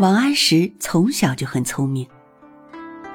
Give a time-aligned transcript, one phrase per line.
[0.00, 2.08] 王安石从小就很聪明，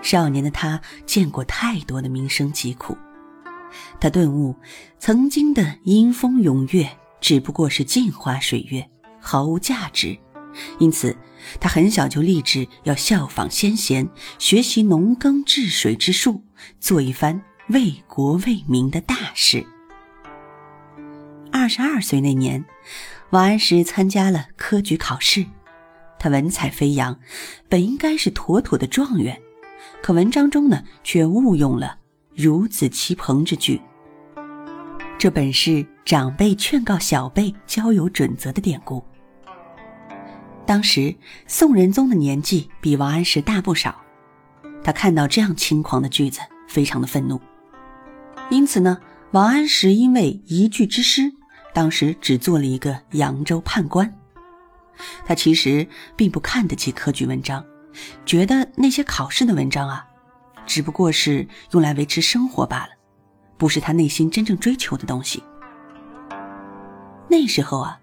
[0.02, 2.98] 少年的他见过太多的民生疾苦，
[4.00, 4.56] 他顿悟，
[4.98, 10.18] 曾经的阴风踊跃只不过是镜花水月，毫无价值。
[10.80, 11.16] 因此，
[11.60, 14.08] 他很小就立志要效仿先贤，
[14.40, 16.42] 学习农耕治水之术，
[16.80, 19.66] 做一番为国为民的大事。
[21.52, 22.64] 二十二岁那年，
[23.32, 25.46] 王安石参加了科举考试。
[26.20, 27.18] 他文采飞扬，
[27.70, 29.40] 本应该是妥妥的状元，
[30.02, 31.98] 可文章中呢却误用了
[32.38, 33.82] “孺子期鹏”之句。
[35.18, 39.04] 这本是长辈劝告小辈交友准则的典故。
[40.66, 41.16] 当时
[41.48, 43.96] 宋仁宗的年纪比王安石大不少，
[44.84, 47.40] 他看到这样轻狂的句子，非常的愤怒。
[48.50, 48.98] 因此呢，
[49.32, 51.32] 王安石因为一句之失，
[51.74, 54.14] 当时只做了一个扬州判官。
[55.26, 57.64] 他其实并不看得起科举文章，
[58.26, 60.08] 觉得那些考试的文章啊，
[60.66, 62.90] 只不过是用来维持生活罢了，
[63.58, 65.44] 不是他内心真正追求的东西。
[67.30, 68.00] 那时候啊，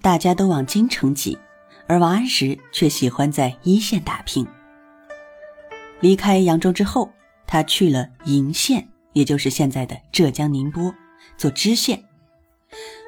[0.00, 1.38] 大家都往京城挤，
[1.86, 4.46] 而王安石却喜欢在一线打拼。
[6.00, 7.10] 离开扬州之后，
[7.46, 10.94] 他去了鄞县，也就是现在的浙江宁波，
[11.36, 12.02] 做知县。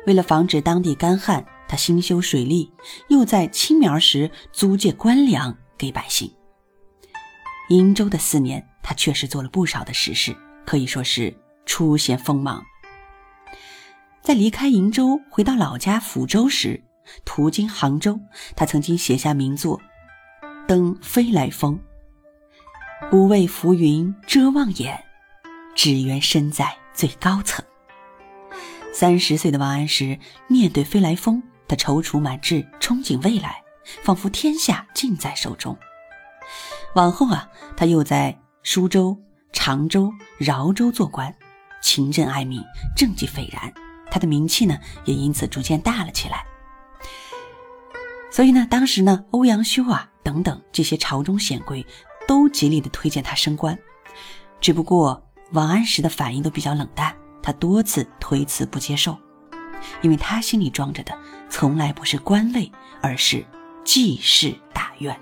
[0.07, 1.45] 为了防止当地干旱。
[1.69, 2.73] 他兴修水利，
[3.09, 6.33] 又在青苗时租借官粮给百姓。
[7.69, 12.65] 瀛州的四年，他确实做了不少的实事，可以说是出现锋芒。
[14.23, 16.83] 在离开瀛州回到老家抚州时，
[17.25, 18.19] 途经杭州，
[18.57, 19.79] 他曾经写下名作
[20.67, 21.79] 《登飞来峰》
[23.11, 25.05] ：“不畏浮云遮望眼，
[25.75, 27.65] 只缘身在最高层。”
[28.93, 31.43] 三十岁的王安石面对飞来峰。
[31.69, 33.63] 他踌躇满志，憧憬未来，
[34.03, 35.77] 仿佛天下尽在手中。
[36.95, 39.17] 往后啊，他又在舒州、
[39.53, 41.35] 常州、饶州做官，
[41.83, 42.63] 勤政爱民，
[42.97, 43.73] 政绩斐然。
[44.11, 46.45] 他的名气呢，也因此逐渐大了起来。
[48.31, 51.87] 所以呢，当时呢，欧阳修啊等等这些朝中显贵，
[52.27, 53.79] 都极力的推荐他升官。
[54.61, 55.23] 只不过
[55.53, 59.17] 王安石的反应都比较冷淡，他多次推辞不接受。
[60.03, 61.17] 因为他心里装着的
[61.49, 63.45] 从来不是官位，而是
[63.85, 65.19] 济世大愿。